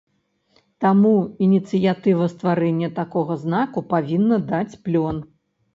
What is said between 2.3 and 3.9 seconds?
стварэння такога знаку